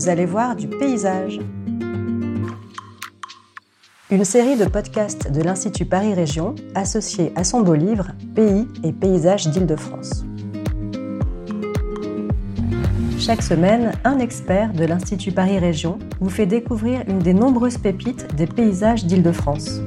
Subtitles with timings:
[0.00, 1.40] vous allez voir du paysage.
[4.10, 8.94] Une série de podcasts de l'Institut Paris Région associée à son beau livre Pays et
[8.94, 10.24] paysages d'Île-de-France.
[13.18, 18.34] Chaque semaine, un expert de l'Institut Paris Région vous fait découvrir une des nombreuses pépites
[18.36, 19.82] des paysages d'Île-de-France.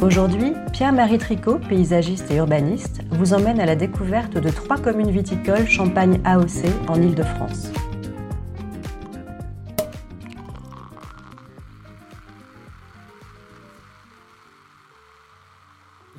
[0.00, 5.66] Aujourd'hui, Pierre-Marie Tricot, paysagiste et urbaniste, vous emmène à la découverte de trois communes viticoles
[5.66, 7.72] Champagne AOC en Île-de-France.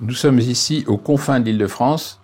[0.01, 2.19] Nous sommes ici aux confins de l'Île-de-France.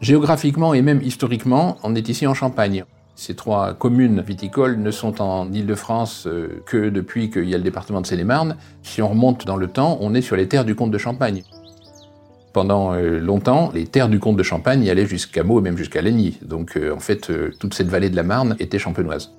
[0.00, 2.86] Géographiquement et même historiquement, on est ici en Champagne.
[3.14, 7.64] Ces trois communes viticoles ne sont en Île-de-France euh, que depuis qu'il y a le
[7.64, 8.56] département de Seine-et-Marne.
[8.82, 11.42] Si on remonte dans le temps, on est sur les terres du comte de Champagne.
[12.58, 15.76] Pendant euh, longtemps, les terres du comte de Champagne y allaient jusqu'à Meaux et même
[15.76, 16.38] jusqu'à Lagny.
[16.42, 19.30] Donc euh, en fait, toute cette vallée de la Marne était champenoise.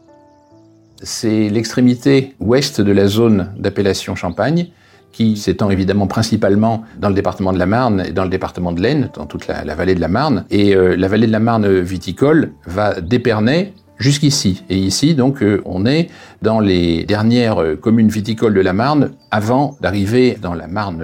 [1.03, 4.67] C'est l'extrémité ouest de la zone d'appellation Champagne
[5.11, 8.81] qui s'étend évidemment principalement dans le département de la Marne et dans le département de
[8.81, 10.45] l'Aisne, dans toute la, vallée de la Marne.
[10.49, 14.63] Et euh, la vallée de la Marne viticole va d'Épernay jusqu'ici.
[14.69, 16.09] Et ici, donc, euh, on est
[16.41, 21.03] dans les dernières euh, communes viticoles de la Marne avant d'arriver dans la Marne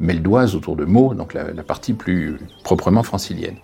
[0.00, 3.56] meldoise autour de Meaux, donc la, partie plus proprement francilienne.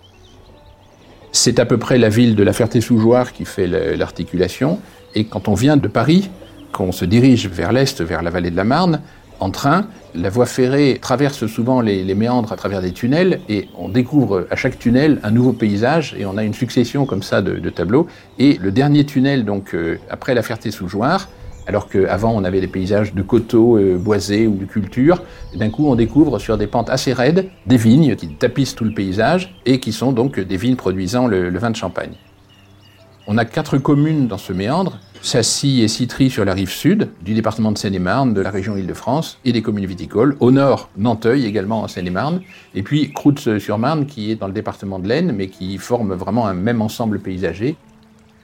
[1.31, 4.79] C'est à peu près la ville de la Ferté-sous-Jouarre qui fait l'articulation.
[5.15, 6.29] Et quand on vient de Paris,
[6.73, 9.01] qu'on se dirige vers l'est, vers la vallée de la Marne,
[9.41, 9.87] en train.
[10.13, 14.55] La voie ferrée traverse souvent les, méandres à travers des tunnels et on découvre à
[14.55, 18.07] chaque tunnel un nouveau paysage et on a une succession comme ça de, tableaux.
[18.37, 21.27] Et le dernier tunnel, donc euh, après la Ferté-sous-Jouarre,
[21.71, 25.23] alors qu'avant on avait des paysages de coteaux euh, boisés ou de culture,
[25.55, 28.93] d'un coup on découvre sur des pentes assez raides des vignes qui tapissent tout le
[28.93, 32.11] paysage et qui sont donc des vignes produisant le, le vin de Champagne.
[33.25, 37.33] On a quatre communes dans ce méandre Sassy et Citry sur la rive sud du
[37.33, 40.35] département de Seine-et-Marne, de la région Île-de-France et des communes viticoles.
[40.41, 42.41] Au nord, Nanteuil également en Seine-et-Marne.
[42.75, 46.53] Et puis Croûte-sur-Marne qui est dans le département de l'Aisne mais qui forme vraiment un
[46.53, 47.77] même ensemble paysager.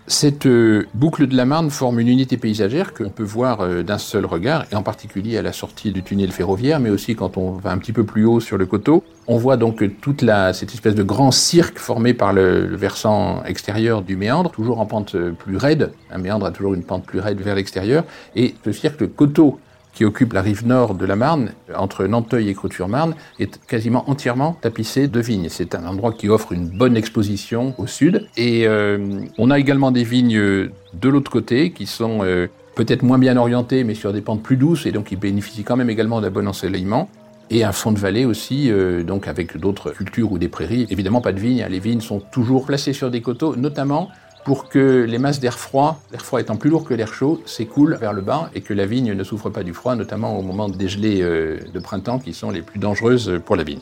[0.09, 3.97] Cette euh, boucle de la Marne forme une unité paysagère qu'on peut voir euh, d'un
[3.97, 7.51] seul regard, et en particulier à la sortie du tunnel ferroviaire, mais aussi quand on
[7.51, 9.03] va un petit peu plus haut sur le coteau.
[9.27, 14.01] On voit donc toute la, cette espèce de grand cirque formé par le, versant extérieur
[14.01, 15.91] du méandre, toujours en pente euh, plus raide.
[16.09, 19.59] Un méandre a toujours une pente plus raide vers l'extérieur, et ce cirque coteau
[19.97, 24.55] qui occupe la rive nord de la Marne, entre Nanteuil et Croûte-sur-Marne, est quasiment entièrement
[24.61, 25.47] tapissé de vignes.
[25.49, 28.27] C'est un endroit qui offre une bonne exposition au sud.
[28.37, 33.17] Et euh, on a également des vignes de l'autre côté qui sont euh, peut-être moins
[33.17, 36.21] bien orientées, mais sur des pentes plus douces, et donc qui bénéficient quand même également
[36.21, 37.09] d'un bon ensoleillement
[37.49, 40.85] et un fond de vallée aussi, euh, donc avec d'autres cultures ou des prairies.
[40.91, 41.65] Évidemment, pas de vignes.
[41.71, 44.09] Les vignes sont toujours placées sur des coteaux, notamment
[44.47, 47.97] pour que les masses d'air froid, l'air froid étant plus lourd que l'air chaud, s'écoulent
[47.99, 50.69] vers le bas et que la vigne ne souffre pas du froid, notamment au moment
[50.69, 53.81] des gelées euh, de printemps qui sont les plus dangereuses pour la vigne.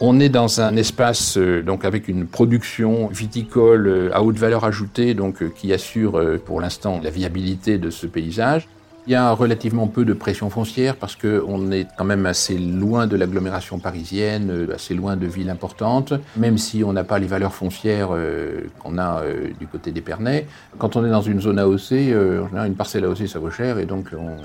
[0.00, 4.64] On est dans un espace euh, donc avec une production viticole euh, à haute valeur
[4.64, 5.14] ajoutée
[5.54, 8.68] qui assure pour l'instant la viabilité de ce paysage.
[9.08, 13.06] Il y a relativement peu de pression foncière parce qu'on est quand même assez loin
[13.06, 17.28] de l'agglomération parisienne, euh, assez loin de villes importantes, même si on n'a pas les
[17.28, 20.48] valeurs foncières euh, qu'on a euh, du côté d'Épernay.
[20.78, 23.86] Quand on est dans une zone AOC, général, une parcelle AOC, ça vaut cher et
[23.86, 24.38] donc on,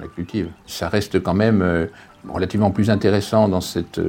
[0.00, 0.48] la cultive.
[0.66, 1.88] Ça reste quand même
[2.28, 4.00] relativement plus intéressant dans cet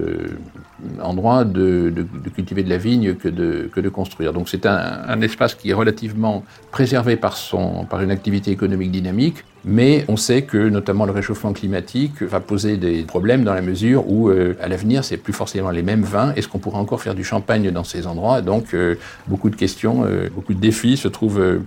[1.02, 1.94] endroit de,
[2.36, 4.34] cultiver de la vigne que de, que de construire.
[4.34, 9.44] Donc c'est un, espace qui est relativement préservé par, son, par une activité économique dynamique,
[9.66, 14.10] mais on sait que notamment le réchauffement climatique va poser des problèmes dans la mesure
[14.10, 16.34] où euh, à l'avenir c'est plus forcément les mêmes vins.
[16.36, 18.42] Est-ce qu'on pourra encore faire du champagne dans ces endroits?
[18.42, 18.96] Donc euh,
[19.28, 21.60] beaucoup de questions, euh, beaucoup de défis se trouvent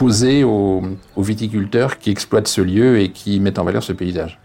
[0.00, 0.82] posés aux,
[1.18, 4.40] viticulteurs qui exploitent ce lieu et qui mettent en valeur ce paysage.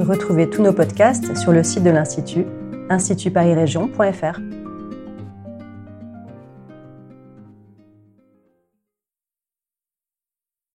[0.00, 2.44] Retrouvez tous nos podcasts sur le site de l'Institut
[2.90, 4.57] institutparisrégion.fr.